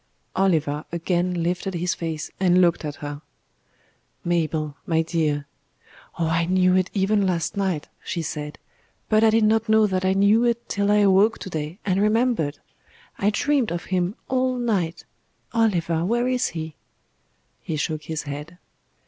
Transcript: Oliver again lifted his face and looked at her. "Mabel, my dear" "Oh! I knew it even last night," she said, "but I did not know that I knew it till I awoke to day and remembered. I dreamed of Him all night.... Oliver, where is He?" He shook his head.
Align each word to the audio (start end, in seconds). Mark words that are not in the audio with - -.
Oliver 0.35 0.83
again 0.91 1.43
lifted 1.43 1.75
his 1.75 1.93
face 1.93 2.31
and 2.39 2.59
looked 2.59 2.83
at 2.83 2.95
her. 3.05 3.21
"Mabel, 4.23 4.75
my 4.87 5.03
dear" 5.03 5.45
"Oh! 6.17 6.25
I 6.25 6.45
knew 6.45 6.75
it 6.75 6.89
even 6.95 7.27
last 7.27 7.55
night," 7.55 7.87
she 8.03 8.23
said, 8.23 8.57
"but 9.09 9.23
I 9.23 9.29
did 9.29 9.43
not 9.43 9.69
know 9.69 9.85
that 9.85 10.03
I 10.03 10.13
knew 10.13 10.43
it 10.43 10.67
till 10.67 10.89
I 10.89 10.95
awoke 11.05 11.37
to 11.37 11.51
day 11.51 11.77
and 11.85 12.01
remembered. 12.01 12.57
I 13.19 13.29
dreamed 13.29 13.71
of 13.71 13.85
Him 13.93 14.15
all 14.27 14.55
night.... 14.57 15.05
Oliver, 15.53 16.03
where 16.03 16.27
is 16.27 16.47
He?" 16.47 16.73
He 17.61 17.75
shook 17.75 18.05
his 18.05 18.23
head. 18.23 18.57